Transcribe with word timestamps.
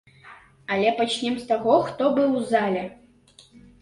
Але 0.75 0.93
пачнём 1.01 1.37
з 1.41 1.45
таго, 1.53 1.75
хто 1.91 2.03
быў 2.17 2.29
у 2.41 2.45
зале. 2.53 2.83